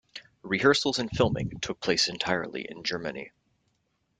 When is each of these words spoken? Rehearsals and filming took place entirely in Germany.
Rehearsals 0.41 0.97
and 0.97 1.11
filming 1.11 1.59
took 1.59 1.79
place 1.79 2.07
entirely 2.07 2.65
in 2.67 2.81
Germany. 2.83 3.31